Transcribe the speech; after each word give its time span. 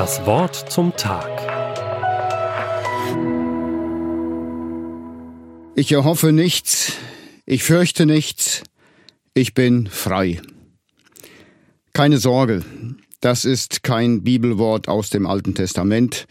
Das 0.00 0.24
Wort 0.24 0.72
zum 0.72 0.96
Tag. 0.96 1.28
Ich 5.74 5.92
erhoffe 5.92 6.32
nichts, 6.32 6.94
ich 7.44 7.62
fürchte 7.64 8.06
nichts, 8.06 8.62
ich 9.34 9.52
bin 9.52 9.88
frei. 9.88 10.40
Keine 11.92 12.16
Sorge, 12.16 12.64
das 13.20 13.44
ist 13.44 13.82
kein 13.82 14.24
Bibelwort 14.24 14.88
aus 14.88 15.10
dem 15.10 15.26
Alten 15.26 15.54
Testament, 15.54 16.24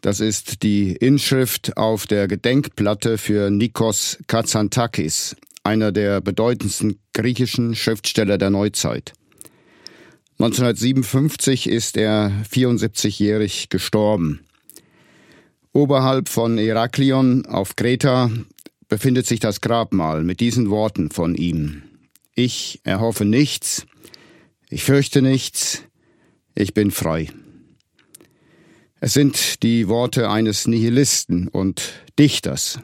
das 0.00 0.18
ist 0.18 0.64
die 0.64 0.96
Inschrift 0.96 1.76
auf 1.76 2.08
der 2.08 2.26
Gedenkplatte 2.26 3.16
für 3.16 3.48
Nikos 3.48 4.18
Kazantakis, 4.26 5.36
einer 5.62 5.92
der 5.92 6.20
bedeutendsten 6.20 6.98
griechischen 7.12 7.76
Schriftsteller 7.76 8.38
der 8.38 8.50
Neuzeit. 8.50 9.12
1957 10.44 11.70
ist 11.70 11.96
er 11.96 12.30
74-jährig 12.52 13.70
gestorben. 13.70 14.40
Oberhalb 15.72 16.28
von 16.28 16.58
Heraklion 16.58 17.46
auf 17.46 17.76
Kreta 17.76 18.30
befindet 18.86 19.26
sich 19.26 19.40
das 19.40 19.62
Grabmal 19.62 20.22
mit 20.22 20.40
diesen 20.40 20.68
Worten 20.68 21.10
von 21.10 21.34
ihm. 21.34 21.84
Ich 22.34 22.82
erhoffe 22.84 23.24
nichts, 23.24 23.86
ich 24.68 24.84
fürchte 24.84 25.22
nichts, 25.22 25.82
ich 26.54 26.74
bin 26.74 26.90
frei. 26.90 27.30
Es 29.00 29.14
sind 29.14 29.62
die 29.62 29.88
Worte 29.88 30.28
eines 30.28 30.66
Nihilisten 30.66 31.48
und 31.48 31.94
Dichters. 32.18 32.80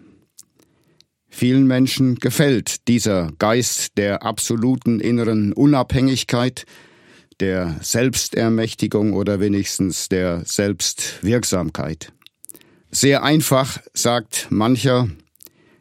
Vielen 1.29 1.67
Menschen 1.67 2.15
gefällt 2.15 2.89
dieser 2.89 3.33
Geist 3.39 3.99
der 3.99 4.23
absoluten 4.23 4.99
inneren 4.99 5.53
Unabhängigkeit, 5.53 6.65
der 7.41 7.77
Selbstermächtigung 7.81 9.13
oder 9.13 9.41
wenigstens 9.41 10.09
der 10.09 10.45
Selbstwirksamkeit. 10.45 12.13
Sehr 12.91 13.23
einfach 13.23 13.81
sagt 13.95 14.49
mancher, 14.51 15.09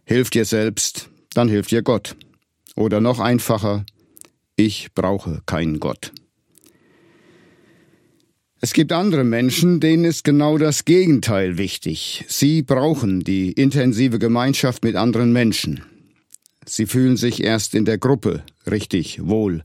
hilf 0.05 0.29
dir 0.29 0.45
selbst, 0.45 1.09
dann 1.33 1.49
hilft 1.49 1.71
dir 1.71 1.81
Gott. 1.81 2.15
Oder 2.75 3.01
noch 3.01 3.19
einfacher, 3.19 3.85
ich 4.55 4.93
brauche 4.93 5.41
keinen 5.45 5.79
Gott. 5.79 6.11
Es 8.61 8.73
gibt 8.73 8.91
andere 8.91 9.23
Menschen, 9.23 9.79
denen 9.79 10.03
ist 10.03 10.25
genau 10.25 10.57
das 10.57 10.83
Gegenteil 10.83 11.57
wichtig. 11.57 12.25
Sie 12.27 12.61
brauchen 12.61 13.21
die 13.21 13.53
intensive 13.53 14.19
Gemeinschaft 14.19 14.83
mit 14.83 14.97
anderen 14.97 15.31
Menschen. 15.31 15.83
Sie 16.65 16.85
fühlen 16.85 17.15
sich 17.15 17.41
erst 17.41 17.73
in 17.73 17.85
der 17.85 17.97
Gruppe 17.97 18.43
richtig 18.69 19.25
wohl. 19.25 19.63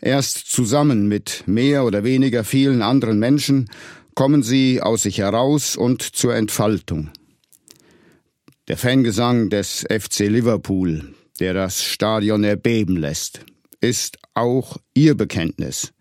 Erst 0.00 0.50
zusammen 0.50 1.08
mit 1.08 1.44
mehr 1.46 1.84
oder 1.84 2.04
weniger 2.04 2.44
vielen 2.44 2.82
anderen 2.82 3.18
Menschen 3.18 3.70
kommen 4.14 4.42
sie 4.42 4.80
aus 4.80 5.02
sich 5.02 5.18
heraus 5.18 5.76
und 5.76 6.02
zur 6.02 6.34
Entfaltung. 6.34 7.10
Der 8.68 8.76
Fangesang 8.76 9.50
des 9.50 9.84
FC 9.90 10.20
Liverpool, 10.20 11.14
der 11.40 11.52
das 11.52 11.82
Stadion 11.82 12.44
erbeben 12.44 12.96
lässt, 12.96 13.40
ist 13.80 14.18
auch 14.34 14.78
ihr 14.94 15.14
Bekenntnis. 15.14 15.92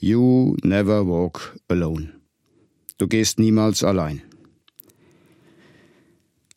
You 0.00 0.56
never 0.62 1.06
walk 1.06 1.56
alone. 1.68 2.12
Du 2.98 3.06
gehst 3.06 3.38
niemals 3.38 3.84
allein. 3.84 4.22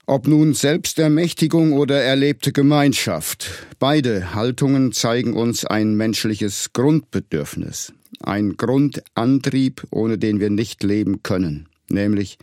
Ob 0.08 0.28
nun 0.28 0.54
Selbstermächtigung 0.54 1.74
oder 1.74 2.00
erlebte 2.00 2.52
Gemeinschaft, 2.52 3.50
beide 3.80 4.36
Haltungen 4.36 4.92
zeigen 4.92 5.34
uns 5.34 5.66
ein 5.66 5.96
menschliches 5.96 6.74
Grundbedürfnis, 6.74 7.92
ein 8.20 8.56
Grundantrieb, 8.56 9.88
ohne 9.90 10.20
den 10.20 10.40
wir 10.40 10.52
nicht 10.52 10.84
leben 10.84 11.24
können, 11.24 11.68
nämlich 11.90 12.38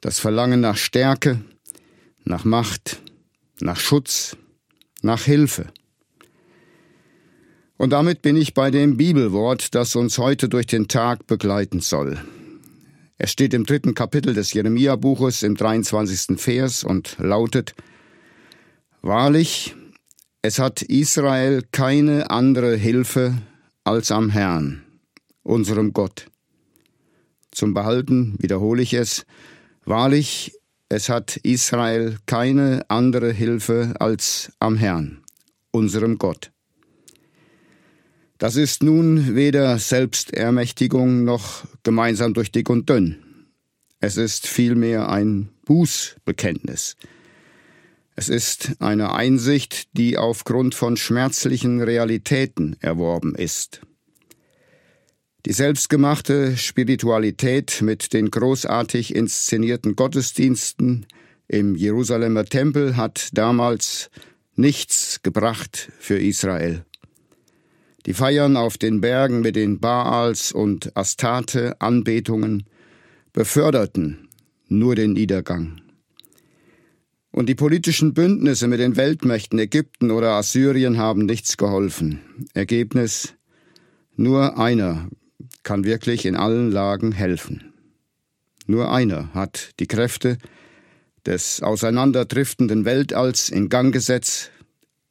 das 0.00 0.18
Verlangen 0.18 0.62
nach 0.62 0.78
Stärke, 0.78 1.42
nach 2.24 2.46
Macht, 2.46 3.02
nach 3.60 3.78
Schutz, 3.78 4.38
nach 5.02 5.24
Hilfe. 5.24 5.66
Und 7.76 7.90
damit 7.90 8.22
bin 8.22 8.34
ich 8.34 8.54
bei 8.54 8.70
dem 8.70 8.96
Bibelwort, 8.96 9.74
das 9.74 9.94
uns 9.94 10.16
heute 10.16 10.48
durch 10.48 10.66
den 10.66 10.88
Tag 10.88 11.26
begleiten 11.26 11.80
soll. 11.80 12.18
Es 13.18 13.30
steht 13.30 13.54
im 13.54 13.64
dritten 13.64 13.94
Kapitel 13.94 14.34
des 14.34 14.52
Jeremia-Buches 14.52 15.42
im 15.42 15.54
23. 15.54 16.40
Vers 16.40 16.84
und 16.84 17.16
lautet, 17.18 17.74
Wahrlich, 19.00 19.74
es 20.42 20.58
hat 20.58 20.82
Israel 20.82 21.62
keine 21.72 22.30
andere 22.30 22.76
Hilfe 22.76 23.36
als 23.84 24.10
am 24.10 24.30
Herrn, 24.30 24.82
unserem 25.42 25.92
Gott. 25.92 26.26
Zum 27.50 27.74
Behalten 27.74 28.36
wiederhole 28.38 28.82
ich 28.82 28.94
es, 28.94 29.24
Wahrlich, 29.84 30.52
es 30.88 31.08
hat 31.08 31.36
Israel 31.38 32.18
keine 32.26 32.84
andere 32.88 33.32
Hilfe 33.32 33.94
als 33.98 34.52
am 34.58 34.76
Herrn, 34.76 35.22
unserem 35.70 36.18
Gott. 36.18 36.52
Das 38.42 38.56
ist 38.56 38.82
nun 38.82 39.36
weder 39.36 39.78
Selbstermächtigung 39.78 41.22
noch 41.22 41.64
gemeinsam 41.84 42.34
durch 42.34 42.50
dick 42.50 42.70
und 42.70 42.88
dünn. 42.88 43.18
Es 44.00 44.16
ist 44.16 44.48
vielmehr 44.48 45.08
ein 45.10 45.50
Bußbekenntnis. 45.64 46.96
Es 48.16 48.28
ist 48.28 48.72
eine 48.80 49.14
Einsicht, 49.14 49.96
die 49.96 50.18
aufgrund 50.18 50.74
von 50.74 50.96
schmerzlichen 50.96 51.80
Realitäten 51.80 52.74
erworben 52.80 53.36
ist. 53.36 53.80
Die 55.46 55.52
selbstgemachte 55.52 56.56
Spiritualität 56.56 57.80
mit 57.80 58.12
den 58.12 58.28
großartig 58.28 59.14
inszenierten 59.14 59.94
Gottesdiensten 59.94 61.06
im 61.46 61.76
Jerusalemer 61.76 62.46
Tempel 62.46 62.96
hat 62.96 63.28
damals 63.34 64.10
nichts 64.56 65.20
gebracht 65.22 65.92
für 66.00 66.18
Israel. 66.18 66.84
Die 68.06 68.14
Feiern 68.14 68.56
auf 68.56 68.78
den 68.78 69.00
Bergen 69.00 69.40
mit 69.40 69.54
den 69.54 69.78
Baals 69.78 70.50
und 70.52 70.96
Astarte-Anbetungen 70.96 72.64
beförderten 73.32 74.28
nur 74.68 74.96
den 74.96 75.12
Niedergang. 75.12 75.80
Und 77.30 77.48
die 77.48 77.54
politischen 77.54 78.12
Bündnisse 78.12 78.66
mit 78.66 78.80
den 78.80 78.96
Weltmächten 78.96 79.58
Ägypten 79.58 80.10
oder 80.10 80.32
Assyrien 80.32 80.98
haben 80.98 81.24
nichts 81.24 81.56
geholfen. 81.56 82.20
Ergebnis 82.52 83.34
nur 84.16 84.58
einer 84.58 85.08
kann 85.62 85.84
wirklich 85.84 86.26
in 86.26 86.36
allen 86.36 86.70
Lagen 86.70 87.12
helfen. 87.12 87.72
Nur 88.66 88.92
einer 88.92 89.32
hat 89.32 89.70
die 89.80 89.86
Kräfte 89.86 90.38
des 91.24 91.62
auseinanderdriftenden 91.62 92.84
Weltalls 92.84 93.48
in 93.48 93.68
Gang 93.68 93.92
gesetzt 93.92 94.50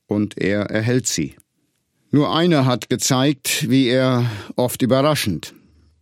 und 0.05 0.37
er 0.37 0.69
erhält 0.69 1.07
sie. 1.07 1.35
Nur 2.11 2.35
einer 2.35 2.65
hat 2.65 2.89
gezeigt, 2.89 3.69
wie 3.69 3.87
er 3.87 4.29
oft 4.57 4.81
überraschend 4.81 5.53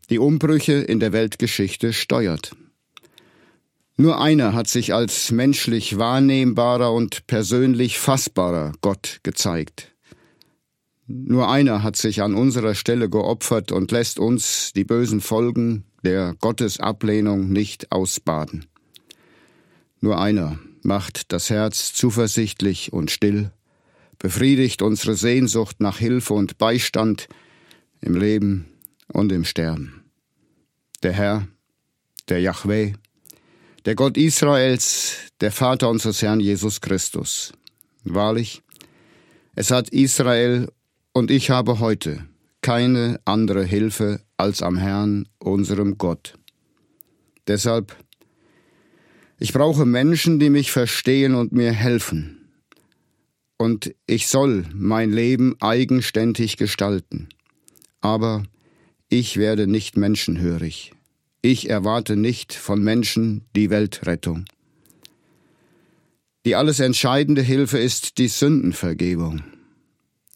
die 0.09 0.17
Umbrüche 0.17 0.73
in 0.73 0.99
der 0.99 1.13
Weltgeschichte 1.13 1.93
steuert. 1.93 2.55
Nur 3.95 4.19
einer 4.19 4.53
hat 4.53 4.67
sich 4.67 4.93
als 4.93 5.29
menschlich 5.29 5.99
wahrnehmbarer 5.99 6.91
und 6.91 7.27
persönlich 7.27 7.99
fassbarer 7.99 8.71
Gott 8.81 9.19
gezeigt. 9.21 9.93
Nur 11.05 11.49
einer 11.49 11.83
hat 11.83 11.95
sich 11.95 12.21
an 12.21 12.33
unserer 12.33 12.75
Stelle 12.75 13.09
geopfert 13.09 13.71
und 13.71 13.91
lässt 13.91 14.19
uns 14.19 14.73
die 14.73 14.85
bösen 14.85 15.21
Folgen 15.21 15.83
der 16.03 16.35
Gottesablehnung 16.39 17.49
nicht 17.49 17.91
ausbaden. 17.91 18.65
Nur 19.99 20.19
einer 20.19 20.57
macht 20.81 21.33
das 21.33 21.49
Herz 21.49 21.93
zuversichtlich 21.93 22.93
und 22.93 23.11
still 23.11 23.51
befriedigt 24.19 24.81
unsere 24.81 25.15
Sehnsucht 25.15 25.79
nach 25.79 25.97
Hilfe 25.97 26.33
und 26.33 26.57
Beistand 26.57 27.27
im 28.01 28.15
Leben 28.15 28.67
und 29.11 29.31
im 29.31 29.45
Sterben. 29.45 30.03
Der 31.01 31.13
Herr, 31.13 31.47
der 32.27 32.41
Yahweh, 32.41 32.93
der 33.85 33.95
Gott 33.95 34.17
Israels, 34.17 35.15
der 35.39 35.51
Vater 35.51 35.89
unseres 35.89 36.21
Herrn 36.21 36.41
Jesus 36.41 36.81
Christus. 36.81 37.53
Wahrlich, 38.03 38.61
es 39.55 39.71
hat 39.71 39.89
Israel 39.89 40.69
und 41.13 41.31
ich 41.31 41.49
habe 41.49 41.79
heute 41.79 42.25
keine 42.61 43.19
andere 43.23 43.63
Hilfe 43.63 44.21
als 44.35 44.61
am 44.61 44.77
Herrn, 44.77 45.27
unserem 45.39 45.97
Gott. 45.97 46.33
Deshalb, 47.47 47.95
ich 49.39 49.53
brauche 49.53 49.85
Menschen, 49.85 50.39
die 50.39 50.49
mich 50.49 50.71
verstehen 50.71 51.35
und 51.35 51.53
mir 51.53 51.71
helfen 51.71 52.38
und 53.59 53.93
ich 54.07 54.27
soll 54.27 54.65
mein 54.73 55.11
Leben 55.11 55.55
eigenständig 55.59 56.55
gestalten. 56.55 57.27
Aber 57.99 58.43
ich 59.09 59.37
werde 59.37 59.67
nicht 59.67 59.97
menschenhörig. 59.97 60.93
Ich 61.41 61.69
erwarte 61.69 62.15
nicht 62.15 62.53
von 62.53 62.81
Menschen 62.81 63.45
die 63.55 63.69
Weltrettung. 63.69 64.45
Die 66.45 66.55
alles 66.55 66.79
entscheidende 66.79 67.41
Hilfe 67.41 67.77
ist 67.79 68.17
die 68.17 68.29
Sündenvergebung. 68.29 69.43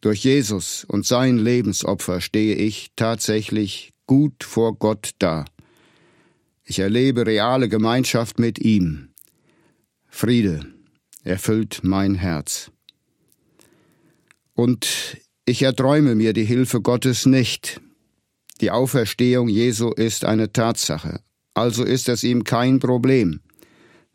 Durch 0.02 0.26
Jesus 0.26 0.84
und 0.84 1.06
sein 1.06 1.38
Lebensopfer 1.38 2.19
stehe 2.19 2.56
ich 2.56 2.92
tatsächlich 2.98 3.94
gut 4.06 4.44
vor 4.44 4.76
Gott 4.76 5.12
da. 5.19 5.46
Ich 6.66 6.80
erlebe 6.80 7.26
reale 7.26 7.69
Gemeinschaft 7.69 8.38
mit 8.38 8.60
ihm. 8.60 9.14
Friede 10.10 10.66
erfüllt 11.24 11.80
mein 11.84 12.16
Herz. 12.16 12.73
Und 14.54 15.18
ich 15.46 15.64
erträume 15.64 16.16
mir 16.16 16.34
die 16.34 16.46
Hilfe 16.46 16.82
Gottes 16.82 17.26
nicht. 17.26 17.82
Die 18.62 18.72
Auferstehung 18.72 19.50
Jesu 19.50 19.90
ist 19.90 20.26
eine 20.26 20.54
Tatsache, 20.54 21.22
also 21.54 21.84
ist 21.84 22.08
es 22.08 22.24
ihm 22.24 22.44
kein 22.44 22.80
Problem, 22.80 23.42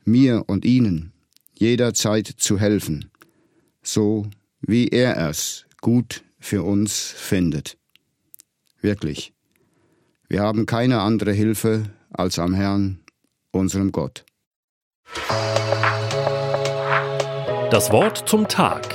mir 0.04 0.44
und 0.46 0.64
Ihnen 0.64 1.12
jederzeit 1.54 2.28
zu 2.28 2.58
helfen, 2.58 3.10
so 3.82 4.26
wie 4.60 4.88
er 4.88 5.16
es 5.28 5.66
gut 5.80 6.22
für 6.38 6.62
uns 6.62 7.12
findet. 7.16 7.76
Wirklich, 8.80 9.32
wir 10.28 10.42
haben 10.42 10.66
keine 10.66 11.00
andere 11.00 11.32
Hilfe 11.32 11.90
als 12.10 12.38
am 12.38 12.54
Herrn, 12.54 13.00
unserem 13.50 13.92
Gott. 13.92 14.24
Das 17.70 17.90
Wort 17.90 18.28
zum 18.28 18.46
Tag, 18.48 18.94